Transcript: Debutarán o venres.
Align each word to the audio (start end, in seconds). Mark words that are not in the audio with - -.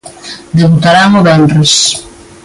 Debutarán 0.59 1.11
o 1.19 1.21
venres. 1.29 1.73